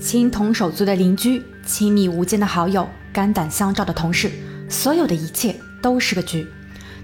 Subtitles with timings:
[0.00, 4.30] 亲同手足的邻居、亲密无间的好友、肝胆相照的同事，
[4.68, 6.46] 所有的一切都是个局。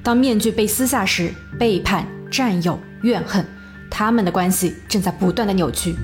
[0.02, 3.44] 当面具被撕下时，背叛、占有、怨恨，
[3.90, 5.94] 他们的关系正在不断的扭曲。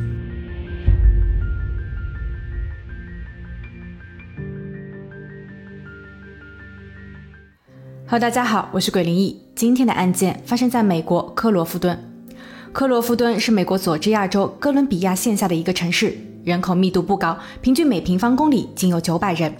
[8.06, 9.40] 哈喽大家好，我是鬼灵异。
[9.54, 11.98] 今天的案件发生在美国科罗夫敦。
[12.70, 19.54] 科罗夫敦是美国佐治亚州哥伦比亚县下的一个城市，人口密度不高，平均每平方公里仅有九百人。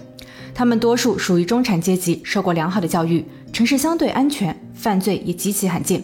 [0.53, 6.03] 他们多数属于中产阶级，受过良好的教育，城市相对安全，犯罪也极其罕见。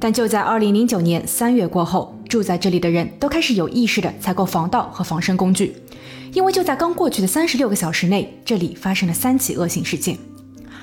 [0.00, 5.74] 但就在二零零九年三月过后，住在这里的人都开始有意识地采购防盗和防身工具，
[6.32, 10.16] 因为就在刚过去的三十六个小时内，这里发生了三起恶性事件。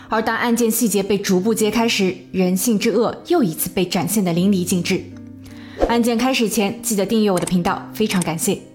[0.08, 5.03] 而当案件细节被逐步揭开时，人性之恶又一次被展现得淋漓尽致。
[5.88, 8.75] 案件开始前，记得订阅我的频道，非常感谢。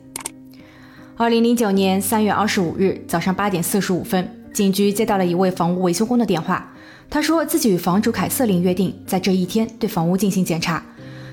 [1.21, 6.73] 二零零九年三月二十五日早上八点四十五分，警局接到了一位房屋维修工的电话，
[7.11, 10.83] 他说自己与房主凯瑟琳约定在这一天对房屋进行检查，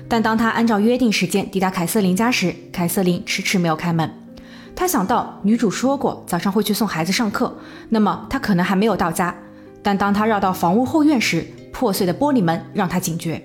[0.06, 4.10] 但当他按照约定时间抵达凯瑟琳家时，凯瑟琳迟迟没有开门。
[4.76, 7.56] 他想到女主说过早上会去送孩子上课，
[7.88, 9.34] 那么她可能还没有到家。
[9.82, 13.42] 但当他绕到房屋后院时，破碎的玻璃门让他警觉。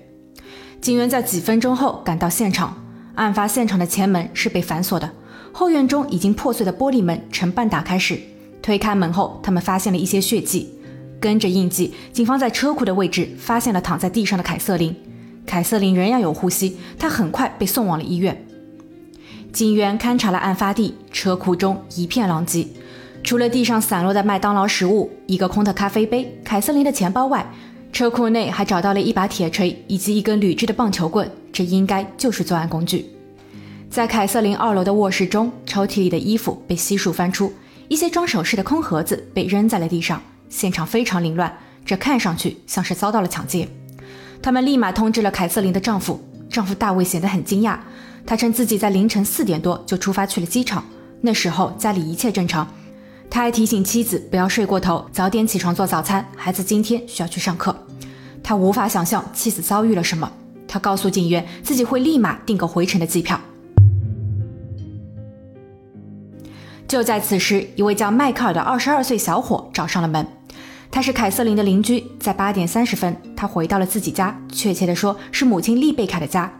[0.82, 5.10] 警员在几分钟后赶到现场，案发现场的前门是被反锁的，
[5.56, 8.18] 后院中已经破碎的玻璃门呈半打开时，
[8.60, 10.68] 推开门后，他们发现了一些血迹，
[11.20, 14.92] 跟着印记，警方在车库的位置发现了躺在地上的凯瑟琳。
[15.46, 18.44] 凯瑟琳仍然有呼吸，她很快被送往了医院。
[19.52, 22.66] 警员勘察了案发地，车库中一片狼藉。
[23.22, 27.48] 除了地上散落的麦当劳食物、一个空的咖啡杯、凯瑟琳的钱包外，
[27.92, 33.13] 车库内还找到了一把铁锤以及一根铝制的棒球棍，这应该就是作案工具。
[33.94, 37.52] 在凯瑟琳二楼的卧室中，抽屉里的衣服被悉数翻出，
[37.86, 41.56] 一些装首饰的空盒子被扔在了地上，现场非常凌乱，
[41.86, 43.68] 这看上去像是遭到了抢劫。
[44.42, 47.78] 他们立马通知了凯瑟琳的丈夫，丈夫大卫显得很惊讶，
[48.26, 50.84] 他称自己在凌晨四点多就出发去了机场，
[51.20, 52.66] 那时候家里一切正常。
[53.30, 56.26] 他还提醒妻子不要睡过头，早点起床做早餐。
[56.34, 57.72] 孩子今天需要去上课。
[58.42, 60.28] 他无法想象妻子遭遇了什么。
[60.66, 63.40] 他告诉警员自己会立马订个回程的机票。
[66.86, 70.26] 就在此时，一位叫迈克尔的二十二岁小伙找上了门。
[70.90, 72.04] 他是凯瑟琳的邻居。
[72.20, 76.52] 在八点三十分，他回到了自己家，确切的说是母亲丽贝卡的家。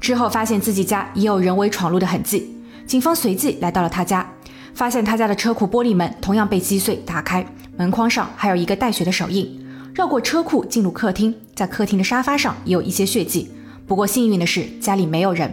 [0.00, 2.54] 之后发现自己家也有人为闯入的痕迹，
[2.86, 4.30] 警方随即来到了他家。
[4.74, 7.44] 发现他家的车库玻璃门同样被击碎打开，
[7.76, 9.66] 门框上还有一个带血的手印。
[9.94, 13.50] 绕过车库进入客厅，在客厅的沙发上也有一些血迹。
[13.86, 15.52] 不过幸运的是家里没有人。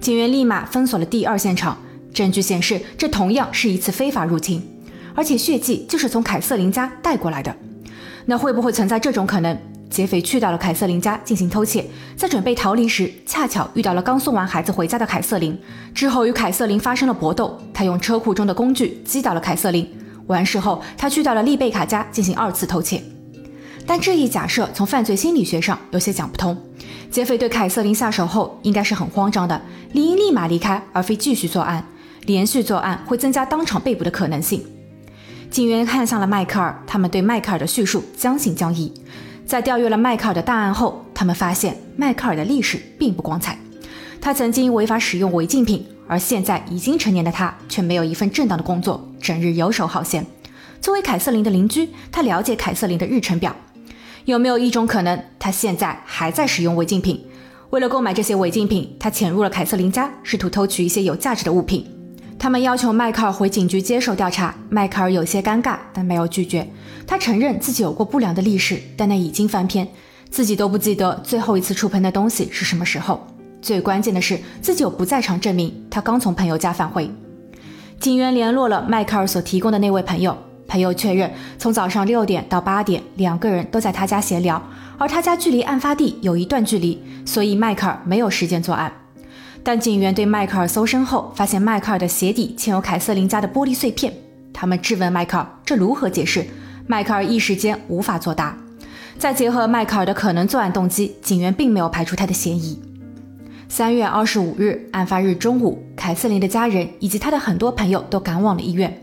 [0.00, 1.76] 警员立马封锁了第二现场，
[2.12, 4.62] 证据显示这同样是一次非法入侵，
[5.14, 7.54] 而且血迹就是从凯瑟琳家带过来的。
[8.26, 9.56] 那会不会存在这种可能？
[9.90, 11.84] 劫匪去到了凯瑟琳家进行偷窃，
[12.16, 15.58] 在准备逃离时，恰巧遇到了刚送完孩子回家的凯瑟琳。
[15.92, 19.84] 之后与凯瑟琳发生了搏斗，他用车库中的工具击倒了凯瑟琳。
[20.28, 23.02] 完事后，他去到了丽贝卡家进行二次偷窃。
[23.84, 26.56] 但这一假设从犯罪心理学上有些讲不通。
[27.10, 29.60] 劫匪对凯瑟琳下手后，应该是很慌张的，
[29.90, 31.84] 理应立马离开，而非继续作案。
[32.26, 34.64] 连续作案会增加当场被捕的可能性。
[35.50, 38.92] 警员看向了迈克尔，他们对迈克尔的叙述将信将疑。
[39.44, 43.58] 在调阅了迈克尔的档案后，他们发现迈克尔的历史并不光彩。
[44.20, 50.24] 他曾经违法使用违禁品，而现在已经成年的他却没有一份正当的工作，整日游手好闲。
[50.80, 53.56] 作为凯瑟琳的邻居，他了解凯瑟琳的日程表。
[54.26, 57.24] 有没有一种可能，他现在还在使用违禁品？
[57.70, 61.84] 为了购买这些违禁品，他潜入了凯瑟琳家，试图偷取一些有价值的物品。
[62.40, 66.66] 他们要求迈克尔回警局接受调查，迈克尔有些尴尬，但没有拒绝。
[67.06, 69.86] 他承认自己有过不良的历史，但那已经翻篇，
[70.30, 73.26] 自己都不记得最后一次触碰那东西是什么时候。
[73.60, 77.10] 最关键的是，自己有不在场证明，他刚从朋友家返回。
[78.00, 80.34] 警员联络了迈克尔所提供的那位朋友，
[80.66, 84.62] 朋友确认从早上六点到八点，两个人都在他家闲聊，
[84.96, 88.90] 而他家距离案发地有一段距离，所以迈克尔没有时间作案。
[89.62, 94.12] 但警员对迈克尔搜身后，发现迈克尔的鞋底嵌有凯瑟琳家的玻璃碎片。
[94.52, 96.46] 他们质问迈克尔，这如何解释？
[96.86, 98.56] 迈克尔一时间无法作答。
[99.18, 102.80] 再结合迈克尔的可能作案动机，警员并没有排除他的嫌疑。
[103.68, 108.98] 三月二十五日，案发日中午，凯瑟琳的家人以及他的很多朋友都赶往了医院。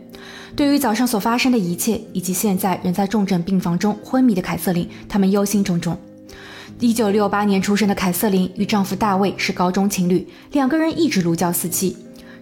[0.55, 5.95] 对于早上所发生的一切，以及现在仍在重症病房中昏迷的凯瑟琳，他们忧心忡忡。
[6.79, 11.97] 一九六八年出生的凯瑟琳与丈夫大卫是高中情侣，两个人一直如胶似漆。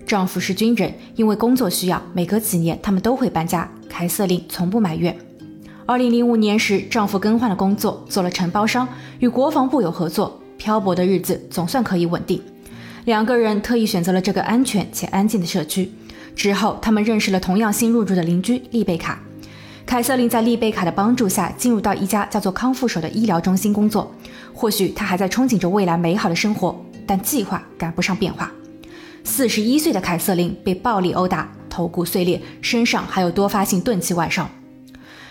[0.05, 3.71] 丈夫是军人，因为工作需要，每隔几年他们都会搬家。
[3.87, 5.15] 凯瑟琳从不埋怨。
[5.85, 8.85] 二零零五年时，丈夫更换了工作，做了承包商，
[9.19, 12.41] 与国防部有合作，漂泊的日子总算可以稳定。
[13.05, 15.89] 两个人特意选择了这个安全且安静的社区。
[16.35, 19.21] 之后，他们认识了同样新入住的邻居丽贝卡。
[19.85, 24.11] 凯瑟琳在丽贝卡的帮助下，进入到一家叫做康复手的医疗中心工作。
[24.55, 26.75] 或许她还在憧憬着未来美好的生活，
[27.05, 28.51] 但计划赶不上变化。
[29.23, 34.49] 四十一岁的凯瑟琳被暴力殴打，头骨碎裂，身上还有多发性钝器外伤。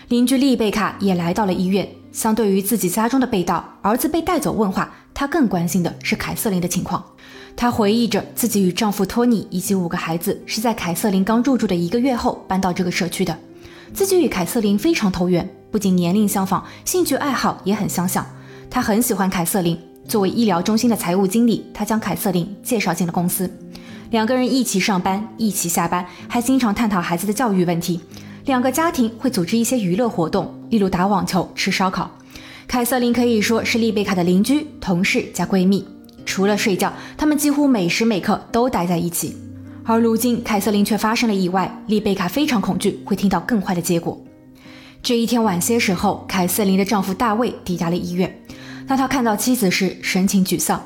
[0.09, 1.87] 邻居丽贝卡也来到了医院。
[2.11, 7.03] 相对于自己家中的被盗，儿子被带走问话，她更关心的是凯瑟琳的情况。
[7.57, 13.37] 她回忆着自己与丈夫托尼以及五个孩子是在凯瑟琳刚入住的一个月后搬到这个社区的。
[13.93, 18.25] 自己与凯瑟琳非常投缘，不仅年龄相仿，兴趣爱好也很相像。
[18.69, 19.77] 她很喜欢凯瑟琳。
[20.07, 23.49] 作为医疗中心的财务经理，她将凯瑟琳介绍进了公司。
[24.11, 27.99] 两个人一起上班，一起下班，还经常探讨孩子的教育问题。
[28.45, 32.11] 两个家庭会组织一些娱乐活动，例如打网球、吃烧烤。
[32.67, 35.83] 凯瑟琳可以说是丽贝卡的邻居、同事加闺蜜。
[36.23, 39.35] 除了睡觉，他们几乎每时每刻都待在一起。
[39.83, 44.19] 而如今，凯瑟琳却发生了意外，丽贝卡非常恐惧会听到更坏的结果。
[45.01, 48.39] 这一天晚些时候，凯瑟琳的丈夫大卫抵达了医院。
[48.87, 50.81] 当他看到妻子时，神情沮丧。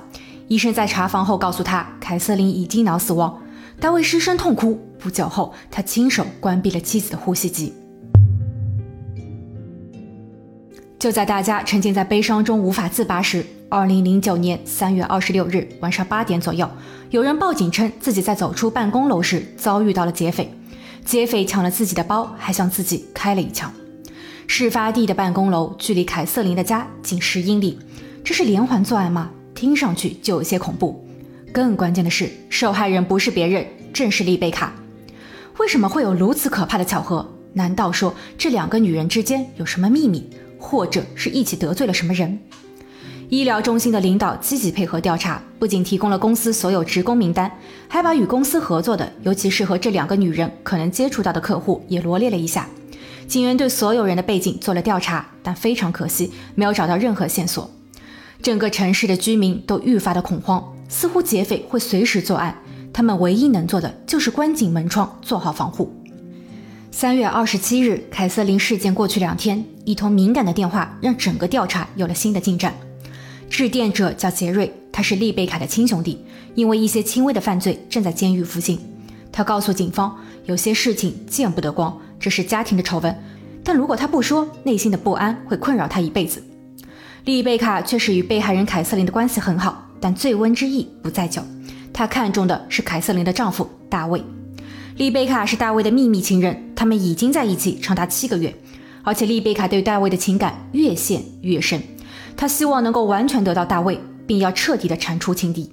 [0.48, 3.42] 医生在查房后告诉他，凯瑟琳已经脑死亡。
[3.80, 4.80] 大卫失声痛哭。
[4.98, 7.74] 不久后，他亲手关闭了妻子的呼吸机。
[10.98, 16.70] 就在大家沉浸在悲伤中无法自拔时，二零零九年三月二十六日晚上八点左右，
[17.10, 20.54] 有人报警称自己在走出办公楼时遭遇到了劫匪。
[21.06, 23.72] 劫匪抢了自己的包，还向自己开了一枪。
[24.48, 27.78] 事发地的办公楼距离凯瑟琳的家仅十英里。
[28.30, 29.32] 这是连环作案吗？
[29.56, 31.04] 听上去就有些恐怖。
[31.52, 34.72] 更关键的是，受害人不是别人，正是丽贝卡。
[35.58, 37.28] 为什么会有如此可怕的巧合？
[37.54, 40.30] 难道说这两个女人之间有什么秘密，
[40.60, 42.38] 或者是一起得罪了什么人？
[43.30, 47.52] 医疗中心的领导积极配合调查，不仅提供了公司所有职工名单，
[47.88, 52.70] 还把与公司合作的，尤其是和这两个女人可能接触到的客户也罗列了一下。
[53.28, 57.68] 警员对所有人的背景做了调查，但非常可惜，没有找到任何线索。
[58.42, 62.56] 整个城市的居民都愈发的恐慌，似乎劫匪会随时作案。
[62.94, 65.94] 他们唯一能做的就是关紧门窗，做好防护。
[66.90, 72.74] 三月二十七日，凯瑟琳事件过去两天，一通敏感的电话让整个调查有了新的进展。
[73.50, 76.24] 致电者叫杰瑞，他是丽贝卡的亲兄弟，
[76.56, 78.80] 因为一些轻微的犯罪正在监狱服刑。
[79.32, 83.16] 他告诉警方，有些事情见不得光，这是家庭的丑闻，
[83.64, 86.42] 但如果他不说，内心的不安会困扰他一辈子。
[87.26, 91.42] 丽贝卡确实与被害人凯瑟琳的关系很好，但醉翁之意不在酒。
[91.94, 94.24] 她看中的是凯瑟琳的丈夫大卫。
[94.96, 98.54] 丽贝卡是大卫的秘密情人，他们已经在一起长达七个月，
[99.04, 101.82] 而且丽贝卡对大卫的情感越陷越深。
[102.36, 105.70] 她希望能够完全得到大卫，并要彻底的铲除情敌。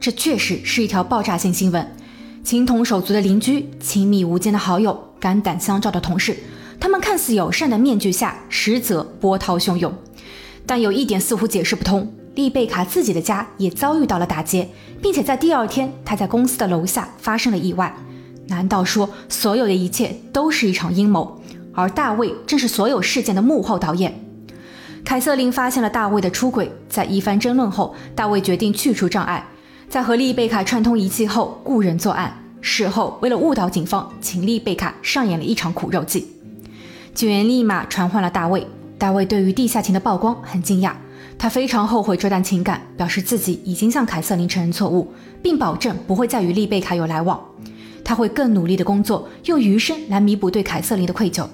[0.00, 1.86] 这确实是一条爆炸性新闻。
[2.42, 6.36] 情同手足的邻居，亲密无间的好友，肝胆相照的同事，
[6.78, 9.92] 他们看似友善的面具下，实则波涛汹涌。
[10.66, 14.68] 但有一点似乎解释不通：丽贝卡自己的家也遭遇到了打劫，
[15.00, 17.94] 并且在第二天，她在公司的楼下发生了意外。
[18.48, 21.40] 难道说所有的一切都是一场阴谋？
[21.72, 24.20] 而大卫正是所有事件的幕后导演。
[25.04, 29.46] 凯瑟琳发现了大卫的出轨，在一番争论后，大卫决定去除障碍，
[29.88, 32.42] 在和丽贝卡串通一气后，雇人作案。
[32.60, 36.26] 事后，为了误导警方，请丽贝卡上演了一场苦肉计。
[37.14, 38.66] 警员立马传唤了大卫。
[38.98, 40.92] 大卫对于地下情的曝光很惊讶，
[41.36, 45.12] 他非常后悔这段情感，表示自己已经向凯瑟琳承认错误，
[45.42, 47.38] 并保证不会再与丽贝卡有来往。
[48.02, 51.46] 他会更努力的工作，用余生来弥补对凯瑟琳的愧疚。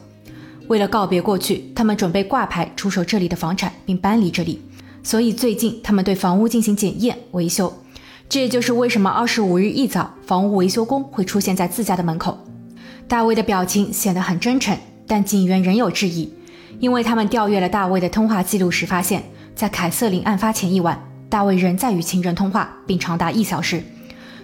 [0.69, 4.63] 为了告别过去，他们准备挂牌出售这里的房产，并搬离这里。
[5.03, 7.73] 所以最近他们对房屋进行检验维修。
[8.29, 12.39] 这也就是为什么二十五日一早，房屋维修工会出现在自家的门口。
[13.09, 16.33] 大卫的表情显得很真诚，但警员仍有质疑。
[16.83, 19.23] 因为他们调阅了大卫的通话记录时，发现，
[19.55, 23.81] 在凯瑟琳案发前一晚，大卫仍在与情人通话，并长达一小时。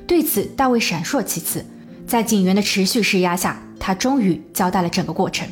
[0.06, 1.66] 对此，大卫闪烁其词。
[2.06, 5.48] 在警员的持续施压下，他终于交代了整个过程：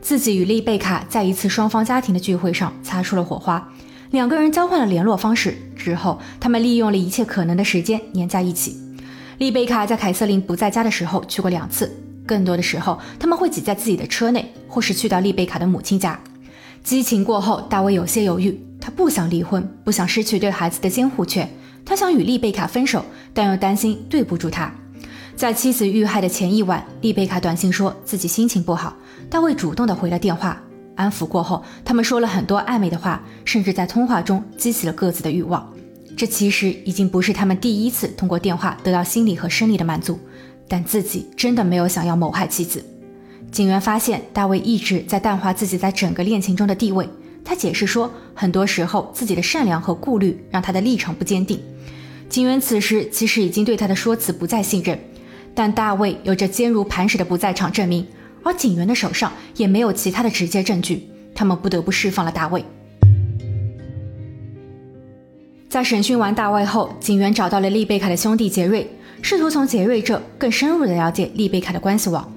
[0.00, 3.72] 自己与丽贝卡在一次双方家庭的聚会上擦出了火花，
[4.12, 5.56] 两个人交换了联络方式。
[5.74, 8.76] 之后，他们利用了一切可能的时间黏在一起。
[9.38, 11.92] 丽贝卡在凯瑟琳不在家的时候去过两次。
[12.26, 16.18] 更多的时候，他们会挤在自己的车内，或是去到丽贝卡的母亲家。
[16.82, 21.48] 激情过后，大卫有些犹豫，他不想离婚，不想失去对孩子的监护权，
[21.84, 24.72] 他想与丽贝卡分手，但又担心对不住她。
[25.36, 28.96] 在妻子遇害的前一晚，丽贝卡短信说自己心情不好，
[29.30, 30.60] 大卫主动的回了电话，
[30.94, 35.72] 安抚过后，他们说了很多暧昧的话，甚至在通话中激起了各自的欲望。
[36.16, 40.18] 这其实已经不是他们第一次通过电话得到心理和生理的满足，
[40.72, 42.82] 但自己真的没有想要谋害妻子。
[43.50, 47.06] 警员发现大卫一直在淡化自己在整个恋情中的地位，
[47.44, 51.60] 他解释说，很多时候自己的善良和顾虑让他的立场不坚定。
[52.30, 54.98] 警员此时其实已经对他的说辞不再信任，
[55.54, 58.06] 但大卫有着坚如磐石的不在场证明，
[58.42, 62.64] 而警员的手上也没有其他的直接证据，他们不得不释放了大卫。
[65.68, 68.90] 在审讯完大卫后，警员找到了丽贝卡的兄弟杰瑞，
[69.22, 72.30] 试图从杰瑞这更深入的了解丽贝卡的关系网。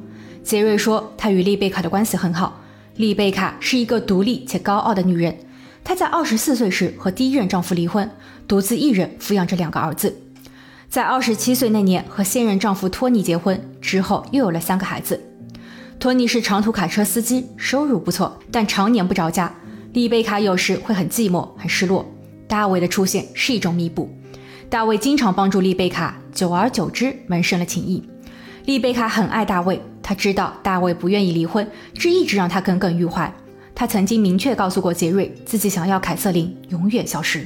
[0.44, 2.62] 杰瑞说，他与丽贝卡的关系很好，
[2.98, 5.36] 丽贝卡是一个独立且高傲的女人。
[5.84, 8.10] 她在二十四岁时和第一任丈夫离婚，
[8.48, 10.15] 独自一人抚养着两个儿子。
[10.88, 15.20] 在二十七岁那年和现任丈夫托尼结婚之后，又有了三个孩子。
[16.00, 19.51] 托尼是长途卡车司机，收入不错，但常年不着家。
[19.94, 22.06] 丽贝卡有时会很寂寞、很失落。
[22.48, 24.08] 大卫的出现是一种弥补。
[24.69, 28.03] 大卫经常帮助丽贝卡，久而久之萌生了情谊。
[28.65, 33.31] 丽贝卡很爱大卫，她知道大卫不愿意离婚，这一直让她耿耿于怀。
[33.75, 37.45] 他曾经明确告诉过杰瑞，自己想要凯瑟琳永远消失。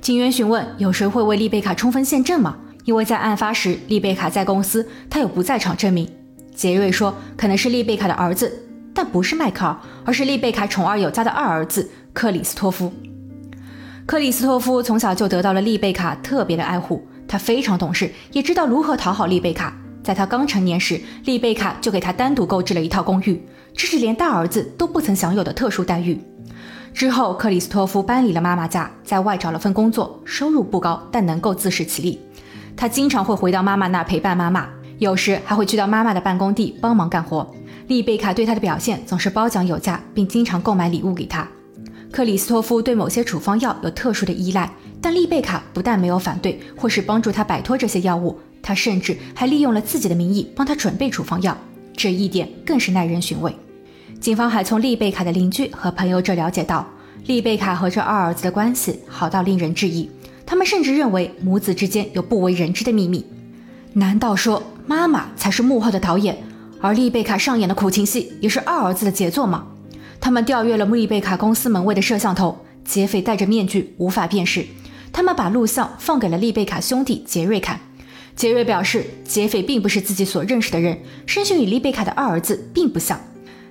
[0.00, 2.56] 警员询问：“有谁会为丽贝卡冲锋陷阵吗？”
[2.86, 6.08] 因为在案发时，丽贝卡在公司，她有不在场证明。
[6.54, 12.90] 杰瑞说：“可能是丽贝卡的儿子，但不是迈克尔，而是丽贝卡宠儿有加的二儿子克里斯托夫。”
[14.10, 19.72] 克里斯托夫从小就得到了丽贝卡特别的爱护，他非常懂事，也知道如何讨好丽贝卡。
[20.02, 23.40] 在他刚成年时，丽贝卡就给他单独购置了一套公寓。
[23.72, 26.20] 这是连大儿子都不曾享有的特殊待遇。
[26.92, 32.18] 之后，克里斯托夫搬离了妈妈家，在外找了份工作，收入不高，但能够自食其力。
[32.76, 34.66] 他经常会回到妈妈那陪伴妈妈，
[34.98, 37.48] 有时还会去到妈妈的办公地帮忙干活。
[37.86, 41.46] 丽贝卡对他的表现总是褒奖有加，并经常购买礼物给他。
[42.12, 51.56] 克里斯托夫对某些处方药有特殊的依赖，但丽贝卡不但没有反对，或是帮助他摆脱这些药物，他甚至还利用了自己的名义帮他准备处方药。
[51.96, 53.54] 这一点更是耐人寻味。
[54.20, 56.86] 警方还从丽贝卡的邻居和朋友这了解到，
[57.26, 60.10] 丽贝卡和这二儿子的关系好到令人质疑。
[60.44, 63.24] 他们甚至认为母子之间有不为人知的秘密。
[63.92, 66.36] 难道说妈妈才是幕后的导演，
[66.80, 69.64] 而丽贝卡上演的苦情戏也是二儿子的杰作吗？
[70.20, 74.66] 他们调阅了穆丽贝卡公司门卫的摄像头，劫匪戴着面具无法辨识。
[75.12, 77.80] 他们把录像放给了丽贝卡兄弟杰瑞看。
[78.36, 83.18] 杰瑞表示，劫匪并不是自己所认识的人，身形与丽贝卡的二儿子并不像。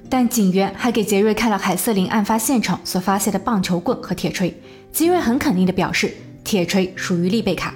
[0.09, 4.59] 但警员还给杰瑞看了海瑟琳案发现场所发现的棒球棍和铁锤。
[4.91, 6.13] 杰瑞很肯定地表示，
[6.43, 7.73] 铁锤属于丽贝卡，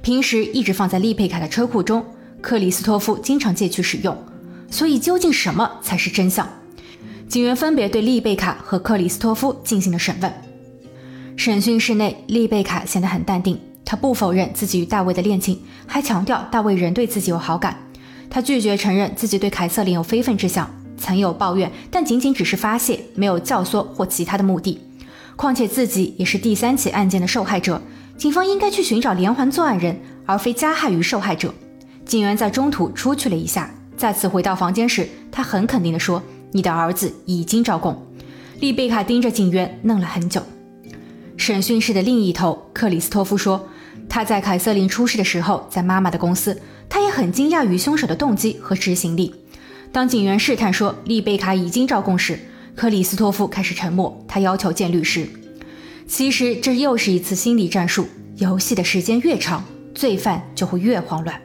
[0.00, 2.04] 平时一直放在丽贝卡的车库中，
[2.40, 4.16] 克里斯托夫经常借去使用。
[4.70, 6.48] 所以，究竟什么才是真相？
[7.28, 10.32] 警员分别对丽贝卡和克里斯托夫进行了审问。
[11.36, 13.60] 审讯室内，丽贝卡显得很淡定。
[13.84, 17.76] 她不否认自己与大卫的恋情，还强调大卫仍对自己有好感。
[18.30, 24.78] 他拒绝承认自己对凯瑟琳有非分之想，曾有抱怨，但仅仅只是发泄，没有教唆或其他的目的。
[25.36, 27.80] 况且自己也是第三起案件的受害者，
[28.16, 31.54] 警方应该去寻找连环作案人，而非加害于受害者。
[32.06, 38.06] 警员在中途出去了一下，再次回到房间时，他很肯定地说：“你的儿子已经招供。”
[38.60, 40.42] 丽贝卡盯着警员愣了很久。
[41.36, 43.68] 审讯室的另一头，克里斯托夫说。
[44.10, 49.34] 他在凯瑟琳出事的时候，在妈妈的公司，他也很惊讶于凶手的动机和执行力。
[49.92, 52.38] 当警员试探说丽贝卡已经招供时，
[52.74, 54.24] 克里斯托夫开始沉默。
[54.26, 55.28] 他要求见律师。
[56.06, 59.62] 其实这又是一次心理战术，游戏的时间越长，
[59.94, 61.38] 罪犯就会越慌乱。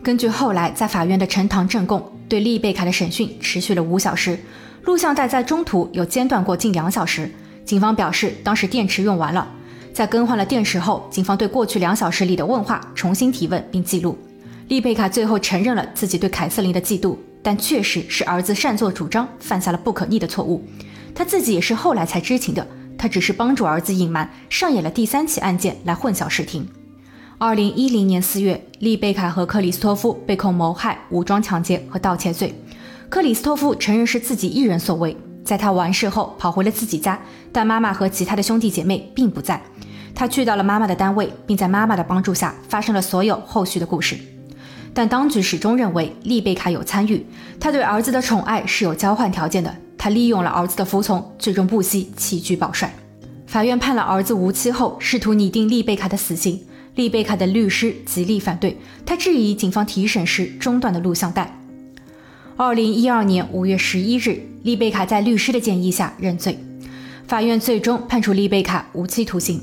[0.00, 4.38] 根据后来在法院的呈堂证供，对丽贝卡的审讯持续了五小时，
[4.84, 7.28] 录像带在中途有间断过近两小时。
[7.64, 9.46] 警方表示，当时电池用完了。
[9.92, 14.16] 在更换了电池后，警方对过去两小时里的问话重新提问并记录。
[14.68, 20.64] 丽贝卡最后承认了自己对凯瑟琳的嫉妒，但确实是儿子擅作主张，犯下了不可逆的错误。
[21.12, 22.64] 他自己也是后来才知情的，
[22.96, 26.64] 他只是帮助儿子隐瞒，上演了第三起案件来混淆视听。
[27.42, 32.54] 二零一零年四月，丽贝卡和克里斯托夫被控谋害、武装抢劫和盗窃罪。
[33.08, 35.16] 克里斯托夫承认是自己一人所为。
[35.42, 37.18] 在他完事后跑回了自己家，
[37.50, 39.58] 但妈妈和其他的兄弟姐妹并不在。
[40.14, 44.18] 他去到了妈妈的单位，并在妈妈的帮助下发生了所有后续的故事。
[44.92, 47.24] 但当局始终认为丽贝卡有参与，
[47.58, 49.74] 他对儿子的宠爱是有交换条件的。
[49.96, 52.94] 他利用了儿子的服从，最终不惜弃车保帅。
[53.46, 56.60] 法院判了儿子无期后，试图拟定丽贝卡的死刑。
[56.96, 61.56] 丽贝卡的律师极力反对，他质疑警方提审时中断的录像带。
[62.56, 66.58] 二零一二年五月十一日，丽贝卡在律师的建议下认罪，
[67.26, 69.60] 法院最终判处丽贝卡无期徒刑。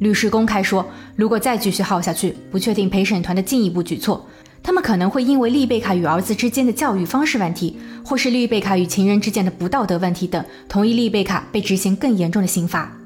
[0.00, 0.84] 律师公开说，
[1.14, 4.26] 如果再继续耗下去，不确定陪审团的进一步举措。
[4.62, 12.99] 他们可能会因为丽贝卡与儿子之间的教育方式问题，或是丽贝卡与情人之间的不道德问题等，同意丽贝卡被执行更严重的刑罚。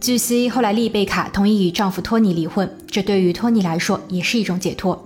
[0.00, 5.02] 据悉，后来丽贝卡同意与丈夫托尼离婚，这对于托尼来说也是一种解脱。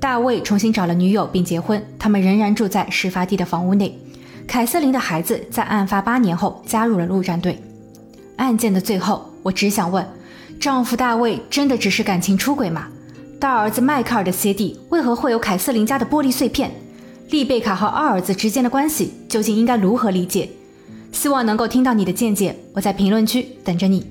[0.00, 3.96] 大卫重新找了女友并结婚，他们仍然住在事发地的房屋内。
[4.46, 7.62] 凯瑟琳的孩子在案发八年后加入了陆战队。
[8.36, 10.04] 案件的最后，我只想问：
[10.60, 12.88] 丈夫大卫真的只是感情出轨吗？
[13.38, 16.70] 大儿子迈克尔的鞋底为何会有凯瑟琳家的玻璃碎片？
[17.30, 20.50] 丽贝卡和二儿子之间的关系究竟应该如何理解？
[21.12, 24.04] 希望能够听到你的见解，我在评论区等着你。